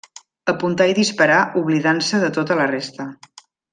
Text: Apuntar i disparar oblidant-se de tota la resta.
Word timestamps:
Apuntar 0.53 0.87
i 0.91 0.95
disparar 0.99 1.37
oblidant-se 1.61 2.23
de 2.25 2.31
tota 2.39 2.59
la 2.63 2.67
resta. 2.73 3.07